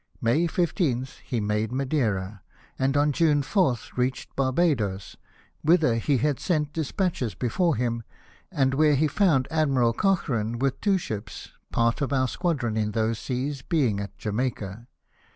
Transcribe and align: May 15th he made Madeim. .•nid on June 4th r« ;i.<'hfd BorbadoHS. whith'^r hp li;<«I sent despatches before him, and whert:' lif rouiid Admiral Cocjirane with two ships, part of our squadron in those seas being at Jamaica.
May 0.19 0.47
15th 0.47 1.19
he 1.19 1.39
made 1.39 1.69
Madeim. 1.71 2.39
.•nid 2.79 2.97
on 2.97 3.11
June 3.11 3.43
4th 3.43 3.91
r« 3.95 4.03
;i.<'hfd 4.05 4.29
BorbadoHS. 4.35 5.15
whith'^r 5.63 6.01
hp 6.01 6.23
li;<«I 6.23 6.33
sent 6.39 6.73
despatches 6.73 7.35
before 7.35 7.75
him, 7.75 8.01
and 8.51 8.73
whert:' 8.73 8.99
lif 8.99 9.13
rouiid 9.19 9.45
Admiral 9.51 9.93
Cocjirane 9.93 10.57
with 10.57 10.81
two 10.81 10.97
ships, 10.97 11.51
part 11.71 12.01
of 12.01 12.11
our 12.11 12.27
squadron 12.27 12.77
in 12.77 12.93
those 12.93 13.19
seas 13.19 13.61
being 13.61 13.99
at 13.99 14.17
Jamaica. 14.17 14.87